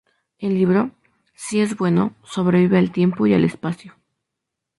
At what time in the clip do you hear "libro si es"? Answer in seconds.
0.55-1.77